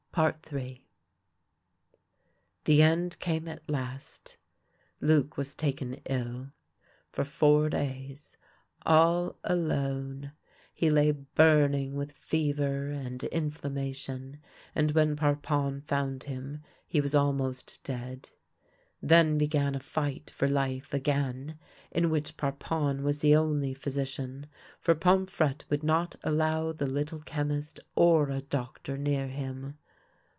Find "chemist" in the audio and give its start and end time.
27.21-27.79